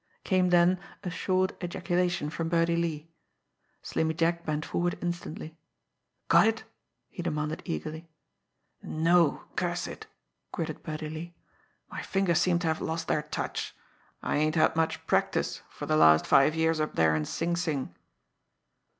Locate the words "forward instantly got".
4.65-6.47